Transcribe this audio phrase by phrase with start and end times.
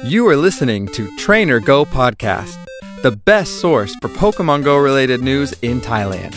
[0.00, 2.56] You are listening to Trainer Go Podcast,
[3.02, 6.32] the best source for Pokemon Go related news in Thailand.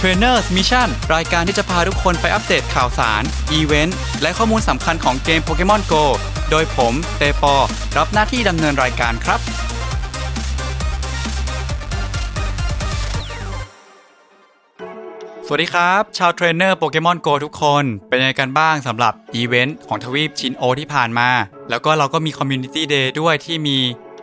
[0.00, 3.22] Trainers Mission รายการที่จะพาทุกคนไปอัปเดตข่าวสาร
[3.52, 6.04] อีเวนต์ และข้อมูลสำคัญของเกม Pokemon Go
[6.50, 7.56] โดยผมเตปอ
[7.98, 9.40] รับหน้าที่ดำเนินรายการครับ
[15.53, 21.29] วัสดีครับ ชาวเทรนเนอร์โปเกมอนโกทุกคน เป็นยังไงกันบ้างสำหรับอีเวนต์ของทวีปชินโอที่ผ่านมา
[21.69, 23.77] แล้วก็เราก็มี Community Day ด้วยที่มี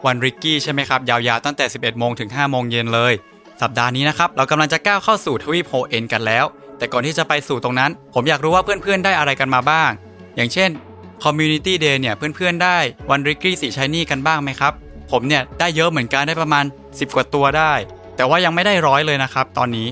[0.07, 3.13] วันริกกี้ใช่ไหมครับ ยาวๆ ตั้งแต่ 11 โมงถึง 5 โมงเย็นเลย
[3.63, 6.45] สัปดาห์นี้นะครับ เรากำลังจะก้าวเข้าสู่ทวีปโฮเอ็นกันแล้ว
[6.79, 9.91] แต่ก่อนที่จะไปสู่ตรงนั้น ผมอยากรู้ว่าเพื่อนๆได้อะไรกันมาบ้าง
[10.37, 10.71] อย่างเช่น
[11.25, 12.79] Community Day เนี่ยเพื่อนๆได้
[13.11, 14.73] วันริกกี้สี shiny กันบ้างไหมครับ
[15.11, 17.73] ผมเนี่ยได้เยอะเหมือนกันได้ประมาณ 10 กว่าตัวได้
[18.17, 19.89] แต่ว่ายังไม่ได้ร้อยเลยนะครับตอนนี้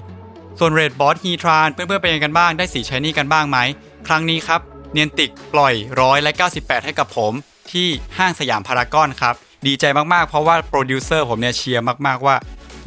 [0.59, 3.59] ส่วน raid boss ฮีทรานเพื่อนๆเป็นยังไงกันบ้างได้สี shiny กันบ้างไหม
[4.06, 4.60] ครั้งนี้ครับ
[4.92, 7.33] Niantic ปล่อยร้อยและ98 ให้กับผม
[7.73, 7.88] ที่
[8.19, 9.34] ห้างสยามพารากอนครับ
[9.66, 12.36] ดีใจมากๆ เพราะว่าโปรดิวเซอร์ผมเนี่ยเชียร์มากๆว่า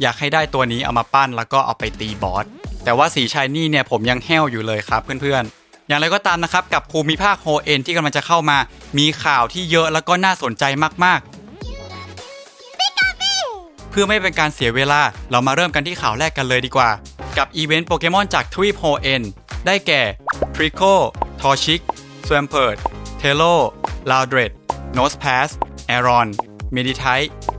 [0.02, 2.44] อยากให้ได้ตัวนี้เอามาปั้นแล้วก็เอาไปตีบอส
[2.84, 8.58] แต่ว่าสี shiny เนี่ยผมยังแห้วอยู่เลยครับเพื่อนๆ อย่างไรก็ตามนะครับกับภูมิภาคโฮเอ็นที่กำลังจะเข้ามา
[8.98, 10.64] มีข่าวที่เยอะแล้วก็น่าสนใจ
[11.04, 11.20] มาก
[13.90, 16.90] เพื่อไม่เป็นการเสียเวลา เรามาเริ่มกันที่ข่าวแรกกันเลยดีกว่า
[17.38, 19.22] กับอีเวนต์โปเกมอนจากทวีปโฮเอ็น
[19.66, 20.02] ได้แก่
[20.54, 20.82] Treecko
[21.40, 21.80] Torchic
[22.26, 22.76] Swampert
[23.18, 23.42] Taillow
[24.10, 24.52] Loudred
[24.92, 25.50] Nosepass
[25.86, 26.28] Aron
[26.72, 27.04] Meditite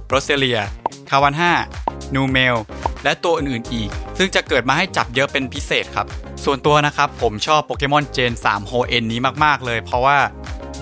[0.08, 2.56] Roselia Carvanha Numel
[3.04, 6.08] และตัวอื่นๆอีก ซึ่งจะเกิดมาให้จับเยอะเป็นพิเศษครับ
[6.44, 10.18] ส่วนตัวนะครับ ผมชอบโปเกมอน gen 3โฮเอ็นนี้มาก ๆ เลย เพราะว่า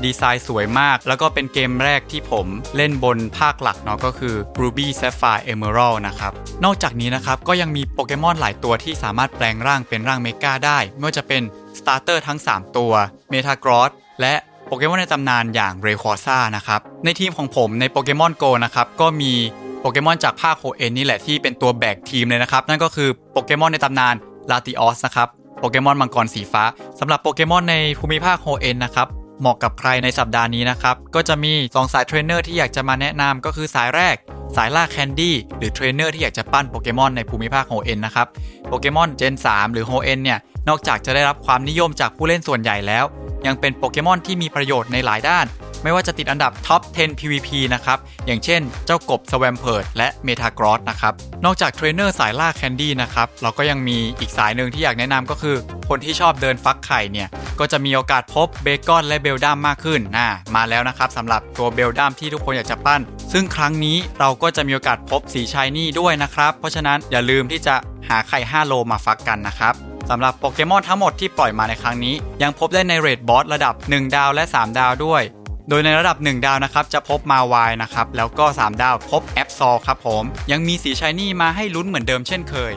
[0.04, 6.32] ดีไซน์สวยมาก แล้วก็เป็นเกมแรกที่ผมเล่นบนภาคหลักเนาะก็คือ Ruby Sapphire Emerald นะครับ
[6.66, 11.42] นอกจากนี้นะครับ ก็ยังมีโปเกมอนหลายตัวที่สามารถแปลงร่างเป็นร่างเมกาได้ ไม่ว่าจะเป็น
[11.80, 12.94] starter ทั้ง 3 ตัว
[13.30, 13.92] เมทากรอส
[14.22, 14.34] และ
[14.68, 19.34] โปเกมอนในตำนานอย่างเรควาซ่านะครับ ในทีมของผมในโปเกมอนโกนะครับ ก็มี
[19.82, 24.16] โปเกมอนจากภาคโฮเอ็นนี่แหละที่เป็นตัวแบกทีมเลยนะครับ นั่นก็คือโปเกมอนในตำนาน
[24.52, 25.28] ลาติออสนะครับ
[25.60, 26.64] โปเกมอนมังกรสีฟ้า
[27.00, 29.08] สำหรับโปเกมอนในภูมิภาคโฮเอ็นนะครับ
[29.40, 34.16] เหมาะกับใครในสัปดาห์นี้นะครับ ก็จะมี 2 สายเทรนเนอร์ที่อยากจะมาแนะนำก็คือสายแรก
[34.56, 38.28] สายล่า candy หรือเทรนเนอร์ที่อยากจะปั้นโปเกมอนในภูมิภาคโฮเอ็นนะครับ
[38.68, 40.40] โปเกมอน gen 3 หรือโฮเอ็นเนี่ย
[40.70, 43.06] นอกจากจะได้รับความนิยมจากผู้เล่นส่วนใหญ่แล้ว
[43.46, 45.46] ยังเป็นโปเกมอนที่มีประโยชน์ในหลายด้าน
[45.84, 51.14] ไม่ว่าจะติดอันดับท็อป 10 PVP นะครับ อย่างเช่น เจ้ากบ Swampert และเมทากรอสนะครับ
[51.46, 55.56] นอกจากเทรนเนอร์สายล่า candy นะครับ เราก็ยังมีอีกสายหนึ่งที่อยากแนะนำก็คือ
[55.90, 57.28] คนที่ชอบเดินฟักไข่เนี่ย
[57.60, 63.02] ก็จะมีโอกาสพบเบคอนและเบลดัมมากขึ้นน่ามาแล้วนะครับสำหรับตัวเบลดัมที่ทุกคนอยากจะปั้น
[63.34, 67.76] ซึ่งครั้งนี้เราก็จะมีโอกาสพบสีชายนี่ด้วยนะครับ เพราะฉะนั้นอย่าลืมที่จะ
[68.10, 69.76] หาไข่5โลมาฟักกันนะครับ
[70.10, 75.22] สำหรับโปเกมอนทั้งหมดที่ปล่อยมาในครั้งนี้ ยังพบได้ในเรดบอสระดับ 1 ดาวและ 3 ดาวด้วย
[75.70, 82.74] โดยในระดับ 1 ดาวนะครับจะพบมาวายนะครับแล้วก็ 3 ดาวพบแอปซอครับผมยังมีสีชายนี่มาให้ลุ้นเหมือนเดิมเช่นเคย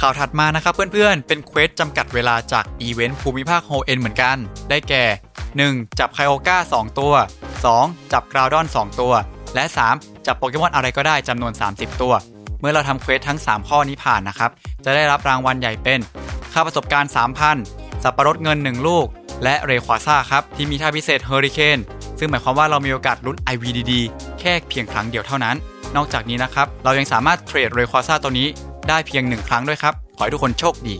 [0.00, 4.36] ข่าวถัดมานะครับเพื่อนๆ เป็น quest จำกัดเวลาจากอีเวนต์ภูมิภาคโฮเอ็นเหมือนกัน
[4.70, 5.04] ได้แก่
[5.52, 5.98] 1.
[5.98, 7.14] จับไคโอก้า 2 ตัว
[7.62, 8.12] 2.
[8.12, 9.12] จับกราวดอน 2 ตัว
[9.54, 9.64] และ
[9.94, 10.26] 3.
[10.26, 12.14] จับโปเกมอนอะไรก็ได้จำนวน 30 ตัว
[12.60, 14.50] เมื่อเราทำ quest ทั้ง 3 ข้อนี้ผ่านนะครับ
[14.84, 16.00] จะได้รับรางวัลใหญ่เป็น
[16.52, 17.10] ค่าประสบการณ์
[17.56, 19.06] 3,000 สับปะรดเงิน 1 ลูก
[19.42, 21.78] และเรควาซ่าครับ ที่มีท่าพิเศษเฮอริเคน
[22.18, 23.92] ซึ่งหมายความว่าเรามีโอกาสลุ้น IV ดีๆ
[24.40, 25.56] แค่เพียงครั้งเดียวเท่านั้น
[25.96, 28.48] นอกจากนี้นะครับ เรายังสามารถ trade เรควอซ่าตัวนี้
[28.88, 30.96] ได้เพียง 1 ครั้งด้วยครับ ขอให้ทุกคนโชคดี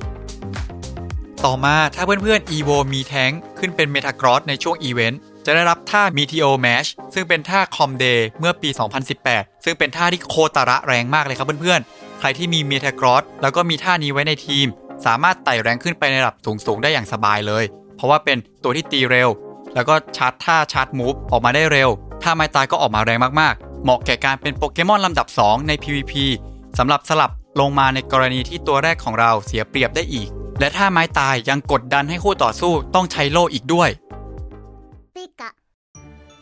[1.44, 8.68] ต่อมาถ้าเพื่อนๆ EVO มีแท้งขึ้นเป็นเมทากรอสในช่วงอีเวนต์จะได้รับท่า Meteor Mash ซึ่งเป็นท่า Com Day เมื่อปี
[9.16, 14.66] 2018 ซึ่งเป็นท่าที่โคตระแรงมากเลยครับเพื่อนๆ ใครที่มีเมทากรอสแล้วก็มีท่านี้ไว้ในทีม
[15.06, 17.64] สามารถไต่ rank ขึ้นไปในระดับสูงๆ ได้อย่างสบายเลย
[17.98, 19.28] เพราะว่าเป็นตัวที่ตีเร็ว
[19.74, 21.88] แล้วก็ชาร์จท่า charge move ออกมาได้เร็ว
[22.22, 26.12] ถ้าไม้ตายก็ออกมาแรงมากๆ เหมาะแก่การเป็นโปเกมอนลำดับ 2 ใน PVP
[26.78, 30.28] สำหรับสลับลงมาในกรณีที่ตัวแรกของเราเสียเปรียบได้อีก
[30.60, 33.90] และถ้าไม้ตายยังกดดันให้คู่ต่อสู้ต้องใช้โล่อีกด้วย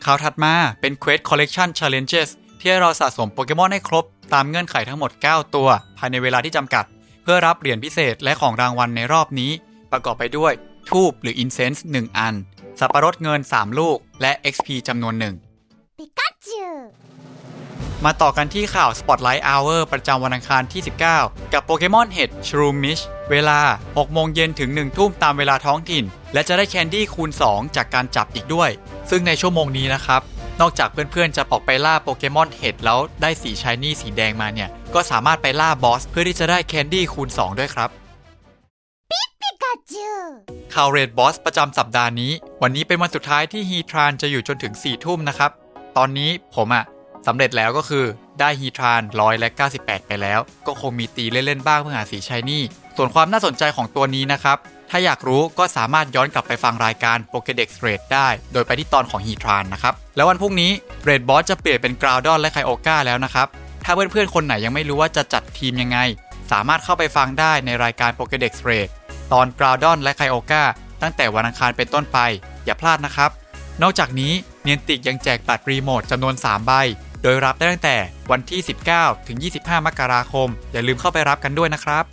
[0.05, 2.29] ข่าวถัดมาเป็น Quest Collection Challenges
[2.59, 4.05] ที่ให้เราสะสมโปเกมอนให้ครบ
[4.35, 5.69] ตามเงื่อนไขทั้งหมด 9 ตัว
[5.99, 6.85] ภายในเวลาที่จำกัด
[7.23, 9.50] เพื่อรับเหรียญพิเศษและของรางวัลในรอบนี้
[9.93, 10.52] ประกอบไปด้วย
[10.91, 12.35] ทูบหรือ Incense 1อัน
[12.79, 15.35] สับปะรดเงิน 3 ลูก และ XP จำนวนหนึ่ง
[18.05, 20.83] มาต่อกันที่ข่าว Spotlight Hour ประจำวันอังคารที่
[21.17, 28.71] 19 กับโปเกมอนเห็ด Shroomish เวลา 6 โมงเย็นถึง 1 ทุ่มตามเวลาท้องถิ่น และจะได้แคนดี้คูณ 2 จากการจับอีกด้วย
[29.11, 30.23] ซึ่งในชั่วโมงนี้นะครับ
[30.61, 37.91] นอกจากเพื่อนๆ จะออกไปล่าโปเกมอนเห็ดแล้วได้สีชายนี่สีแดงมาเนี่ย ก็สามารถไปล่าบอสเพื่อที่จะได้แคนดี้คูณ 2 ด้วยครับ
[40.81, 42.32] ข่าวเรดบอสประจำสัปดาห์นี้
[42.62, 45.50] วันนี้เป็นวันสุดท้ายที่ฮีทรานจะอยู่จนถึง4ี่ทุ่มนะครับ
[45.96, 46.84] ตอนนี้ผมอะ
[47.26, 48.05] สำเร็จแล้วก็คือ
[48.40, 52.62] ได้ฮีทรานร้อยและ98 ไปแล้ว ก็คงมีตีเล่นๆบ้างเพื่อหาสีชายนี่
[52.96, 54.56] ส่วนความน่าสนใจของตัวนี้นะครับ
[54.90, 60.70] ถ้าอยากรู้ก็สามารถย้อนกลับไปฟังรายการ Pokédex Red ได้ โดยไปที่ตอนของฮีทรานนะครับ แล้ววันพรุ่งนี้
[61.05, 63.46] เรดบอสจะเปลี่ยนเป็นกราวดอนและไคโอกาแล้วนะครับ
[63.84, 65.99] ถ้าเพื่อนๆคนไหนยังไม่รู้ว่าจะจัดทีมยังไง
[66.51, 68.89] สามารถเข้าไปฟังได้ในรายการ Pokédex Red
[69.33, 70.65] ตอนกราวดอนและไคโอกา
[71.03, 72.19] ตั้งแต่วันอังคารเป็นต้นไป
[72.65, 73.31] อย่าพลาดนะครับ
[73.83, 74.33] นอกจากนี้
[74.63, 76.73] เนียนติกยังแจกบัตรรีโมทจำนวน 3 ใบ
[77.23, 77.97] โดยรับได้ตั้งแต่
[78.31, 78.61] วันที่
[78.93, 82.05] 19 ถึง 25 มกราคม อย่าลืมเข้าไปรับกันด้วยนะครับ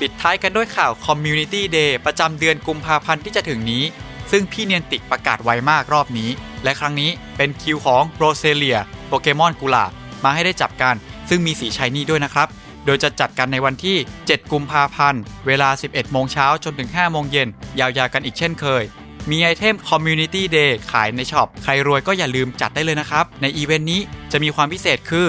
[0.00, 3.84] ปิดท้ายกันด้วยข่าว Community Day ประจำเดือนกุมภาพันธ์ที่จะถึงนี้
[4.30, 6.30] ซึ่งพี่เนียนติกประกาศไวมากรอบนี้
[6.64, 8.78] และครั้งนี้เป็นคิวของโรเซเลีย
[9.08, 9.84] โปเกมอนกุหลาบ
[10.24, 10.94] มาให้ได้จับกัน
[11.28, 12.48] ซึ่งมีสี shiny ด้วยนะครับ
[12.86, 17.48] โดยจะจัดกันในวันที่ 7 กุมภาพันธ์ เวลา 11 โมงเช้าจนถึง 5 โมงเย็น
[17.80, 18.84] ยาวๆกันอีกเช่นเคย
[19.30, 24.00] มีไอเทม Community Day ขายใน shop ใครรวยก็อย่าลืมจัดได้เลยนะครับ ในอีเวนต์นี้
[24.32, 25.26] จะมีความพิเศษคือ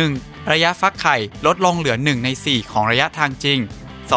[0.00, 0.52] 1.
[0.52, 1.16] ระยะฟักไข่
[1.46, 3.58] ลดลงเหลือ 1 ใน 4 ของระยะทางจริง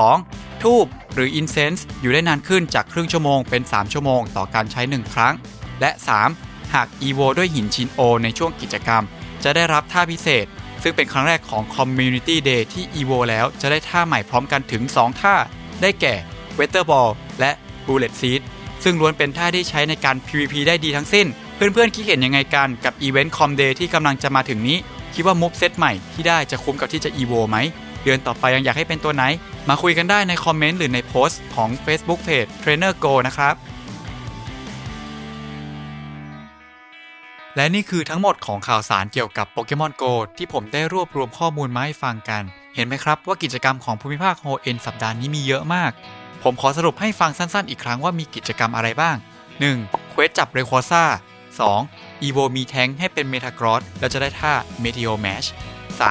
[0.02, 0.64] 2.
[0.64, 5.34] ธูปหรือ incense อยู่ได้นานขึ้นจากครึ่งชั่วโมงเป็น 3 ชั่วโมงต่อการใช้ 1 ครั้ง
[5.82, 5.92] และ
[6.32, 6.74] 3.
[6.74, 9.04] หาก EVO ด้วยหินชินโอในช่วงกิจกรรม
[9.44, 10.46] จะได้รับท่าพิเศษ
[10.84, 15.36] ซึ่งเป็นครั้งแรกของ Community Day ที่ EVO แล้วจะได้ท่าใหม่พร้อมกันถึง 2 ท่า
[15.82, 16.16] ได้แก่
[16.60, 17.52] w e t h e r Ball และ
[17.86, 18.42] Bullet Seed
[18.84, 24.78] ซึ่งล้วนเป็นท่าที่ใช้ในการ PVP ได้ดีทั้งสิ้น เพื่อนๆ คิดเห็นยังไงกันกับอีเวนต์ Com Day ที่กำลังจะมาถึงนี้
[25.14, 27.58] คิดว่า moveset ใหม่ที่ได้จะคุ้มกับที่จะ Evo ไหม
[28.04, 29.24] เดือนต่อไปยังอยากให้เป็นตัวไหน
[29.70, 33.54] มาคุยกันได้ในคอมเมนต์หรือในโพสต์ของ Facebook Page Trainer Go นะครับ
[37.56, 42.44] และนี่คือทั้งหมดของข่าวสารเกี่ยวกับโปเกมอน Go ที่ผมได้รวบรวมข้อมูลมาให้ฟังกัน
[42.76, 45.92] เห็นไหมครับว่ากิจกรรมของภูมิภาคโฮเอ็นสัปดาห์นี้มีเยอะมาก
[46.44, 49.16] ผมขอสรุปให้ฟังสั้นๆ อีกครั้งว่ามีกิจกรรมอะไรบ้าง
[49.64, 50.10] 1.
[50.12, 51.04] quest จับเรควอซ่า
[51.64, 52.22] 2.
[52.22, 54.54] Evo เมแทงให้เป็นเมทากรอสแล้วจะได้ท่า
[54.84, 55.48] Meteor Mash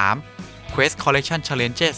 [0.06, 0.72] 3.
[0.74, 1.96] Quest Collection Challenges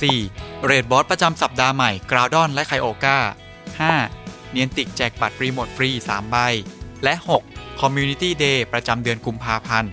[0.00, 0.64] 4.
[0.64, 3.18] raid boss ประจำสัปดาห์ใหม่กราวดอนและไคโอกา
[3.84, 4.50] 5.
[4.50, 6.36] Niantic แจกบัตรรีโมทฟรี 3 ใบ
[7.04, 7.59] และ 6.
[7.80, 9.90] Community Day ประจำเดือนกุมภาพันธ์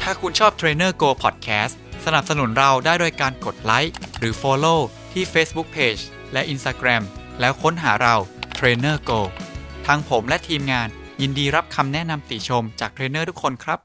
[0.00, 1.74] ถ้าคุณชอบ Trainer Go Podcast
[2.04, 4.80] สนับสนุนเราได้โดยการกดไลค์หรือ Follow
[5.12, 6.02] ที่ Facebook Page
[6.32, 7.02] และ Instagram
[7.40, 8.14] แล้วค้นหาเรา
[8.58, 9.20] Trainer Go
[9.86, 10.88] ทางผมและทีมงาน
[11.20, 13.78] ยินดีรับคำแนะนำติชมจากเทรนเนอร์ทุกคนครับ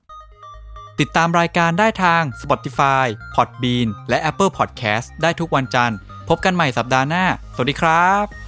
[0.99, 3.05] ติดตามรายการได้ทาง Spotify,
[3.35, 5.97] Podbean และ Apple Podcast ได้ทุกวันจันทร์
[6.29, 8.42] พบกันใหม่สัปดาห์หน้า สวัสดีครับ